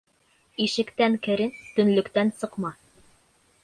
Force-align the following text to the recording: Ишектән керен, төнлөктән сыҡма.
Ишектән 0.65 1.19
керен, 1.29 1.53
төнлөктән 1.77 2.35
сыҡма. 2.43 2.77